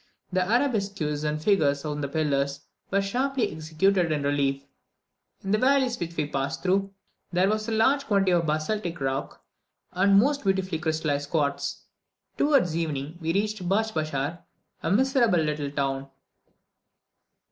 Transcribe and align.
The 0.33 0.41
arabesques 0.41 1.23
and 1.23 1.39
figures 1.39 1.85
on 1.85 2.01
the 2.01 2.07
pillars 2.07 2.61
were 2.89 3.03
sharply 3.03 3.51
executed 3.51 4.11
in 4.11 4.23
relief. 4.23 4.65
In 5.43 5.51
the 5.51 5.59
valleys 5.59 5.99
which 5.99 6.17
we 6.17 6.25
passed 6.25 6.63
through, 6.63 6.91
there 7.31 7.47
was 7.47 7.69
a 7.69 7.71
large 7.71 8.07
quantity 8.07 8.31
of 8.31 8.47
basaltic 8.47 8.99
rock 8.99 9.45
and 9.91 10.17
most 10.17 10.43
beautifully 10.43 10.79
crystallized 10.79 11.29
quartz. 11.29 11.83
Towards 12.35 12.75
evening, 12.75 13.19
we 13.21 13.31
reached 13.31 13.69
Batschbachar, 13.69 14.39
a 14.81 14.91
miserable 14.91 15.37
little 15.37 15.69
town. 15.69 16.09